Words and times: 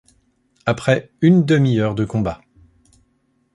Après 0.65 1.11
une 1.21 1.45
demi-heure 1.45 1.93
de 1.93 2.05
combat 2.05 2.41